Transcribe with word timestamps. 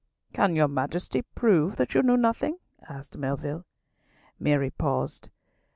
"Can 0.33 0.55
your 0.55 0.67
Majesty 0.67 1.21
prove 1.21 1.75
that 1.75 1.93
you 1.93 2.01
knew 2.01 2.17
nothing?" 2.17 2.57
asked 2.89 3.19
Melville. 3.19 3.65
Mary 4.39 4.71
paused. 4.71 5.29